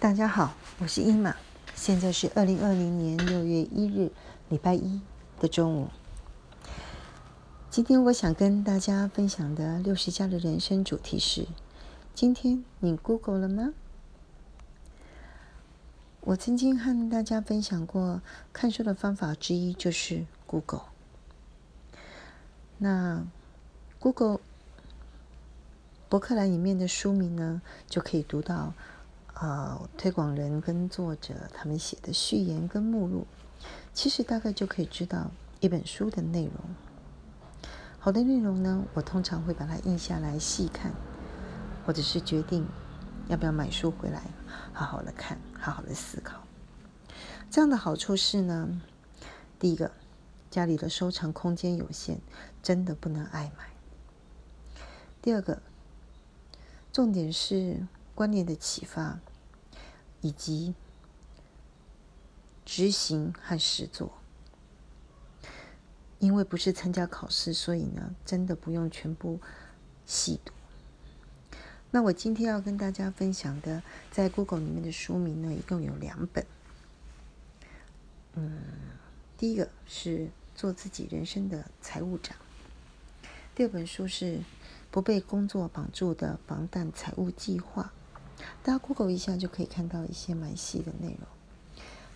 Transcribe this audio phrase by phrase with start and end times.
[0.00, 1.36] 大家好，我是伊玛，
[1.74, 4.10] 现在是二零二零年六月一日，
[4.48, 5.02] 礼拜一
[5.38, 5.88] 的中午。
[7.68, 11.46] 今天我想跟大家分享的六十加的人生主题是：
[12.14, 13.74] 今天你 Google 了吗？
[16.22, 18.22] 我曾经和大家分享过，
[18.54, 20.86] 看书的方法之一就是 Google。
[22.78, 23.22] 那
[23.98, 24.40] Google
[26.08, 28.72] 博客栏里面的书名呢，就可以读到。
[29.40, 33.26] 呃，推广人跟作者他们写的序言跟目录，
[33.94, 36.54] 其实大概就可以知道一本书的内容。
[37.98, 40.92] 好的内容呢，我通常会把它印下来细看，
[41.86, 42.66] 或者是决定
[43.28, 44.22] 要不要买书回来，
[44.74, 46.42] 好好的看，好好的思考。
[47.50, 48.82] 这样的好处是呢，
[49.58, 49.90] 第一个，
[50.50, 52.18] 家里的收藏空间有限，
[52.62, 53.70] 真的不能爱买。
[55.22, 55.62] 第二个，
[56.92, 59.18] 重点是观念的启发。
[60.20, 60.74] 以及
[62.64, 64.12] 执行和实作，
[66.18, 69.40] 因为不是参加考试，所以呢，真的不用全部
[70.04, 70.52] 细读。
[71.90, 76.46] 那我今天要跟大家分享的，在 Google 里面的书名呢，一共有两本。
[78.34, 78.62] 嗯，
[79.36, 82.36] 第一个是做自己人生的财务长，
[83.54, 84.40] 第二本书是
[84.90, 87.92] 不被工作绑住的防弹财务计划。
[88.62, 91.28] 大家 Google 一下就可以看到一些蛮细的内容。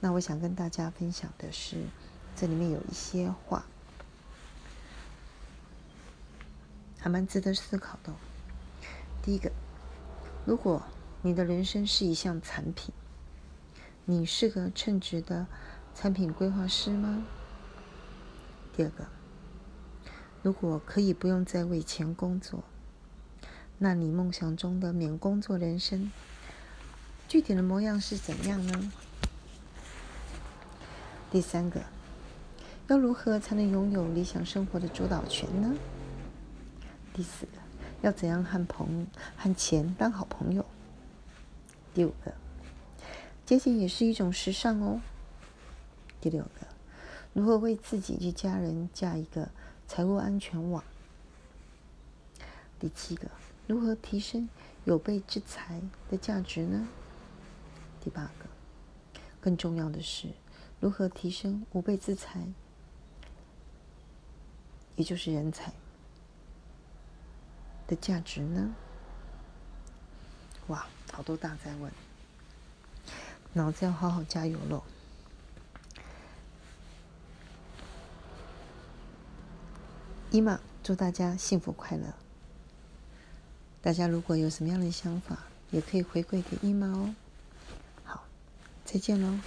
[0.00, 1.84] 那我想跟大家分享的是，
[2.34, 3.64] 这里面有一些话，
[6.98, 8.12] 还蛮值得思考的。
[9.22, 9.52] 第一个，
[10.46, 10.82] 如果
[11.22, 12.94] 你的人生是一项产品，
[14.06, 15.46] 你是个称职的
[15.94, 17.24] 产品规划师吗？
[18.74, 19.06] 第二个，
[20.42, 22.64] 如果可以不用再为钱工作，
[23.82, 26.12] 那你梦想中的免工作人生？
[27.26, 28.92] 具体的模样是怎样呢？
[31.30, 31.80] 第三个，
[32.88, 35.74] 要如何才能拥有理想生活的主导权呢？
[37.14, 37.52] 第四个，
[38.02, 40.66] 要怎样和朋和钱当好朋友？
[41.94, 42.34] 第五个，
[43.46, 45.00] 节俭也是一种时尚哦。
[46.20, 46.66] 第六个，
[47.32, 49.48] 如何为自己及家人架一个
[49.88, 50.84] 财务安全网？
[52.78, 53.30] 第七个，
[53.70, 54.48] 如何提升
[54.84, 56.88] 有备之财的价值呢？
[58.00, 60.30] 第八个，更重要的是，
[60.80, 62.48] 如何提升无备之财，
[64.96, 65.72] 也就是人才
[67.86, 68.74] 的价值呢？
[70.66, 71.92] 哇，好多大在问，
[73.52, 74.82] 脑子要好好加油喽！
[80.32, 82.12] 伊玛，祝大家幸福快乐。
[83.82, 85.38] 大家如果有什么样的想法，
[85.70, 87.14] 也可以回馈给姨妈哦。
[88.04, 88.24] 好
[88.84, 89.38] 再见喽。